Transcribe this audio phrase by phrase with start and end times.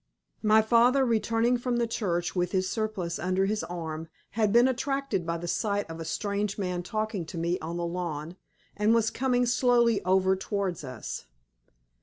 [0.41, 5.27] My father, returning from the church, with his surplice under his arm, had been attracted
[5.27, 8.35] by the sight of a strange man talking to me on the lawn,
[8.75, 11.27] and was coming slowly over towards us.